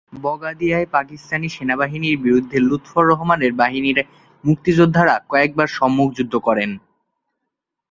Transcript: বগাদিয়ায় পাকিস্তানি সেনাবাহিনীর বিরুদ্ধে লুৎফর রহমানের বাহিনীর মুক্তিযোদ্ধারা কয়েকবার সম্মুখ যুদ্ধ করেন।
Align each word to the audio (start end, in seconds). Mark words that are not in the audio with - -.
বগাদিয়ায় 0.23 0.87
পাকিস্তানি 0.87 1.47
সেনাবাহিনীর 1.49 2.17
বিরুদ্ধে 2.17 2.57
লুৎফর 2.59 3.03
রহমানের 3.07 3.51
বাহিনীর 3.53 3.97
মুক্তিযোদ্ধারা 4.43 5.15
কয়েকবার 5.29 5.67
সম্মুখ 5.77 6.07
যুদ্ধ 6.17 6.33
করেন। 6.37 6.69